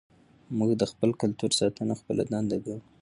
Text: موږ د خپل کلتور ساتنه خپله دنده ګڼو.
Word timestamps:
موږ 0.57 0.71
د 0.77 0.83
خپل 0.91 1.09
کلتور 1.21 1.51
ساتنه 1.59 1.93
خپله 1.99 2.23
دنده 2.31 2.57
ګڼو. 2.65 2.81